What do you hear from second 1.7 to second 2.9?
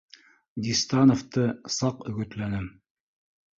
саҡ өгөтлә нем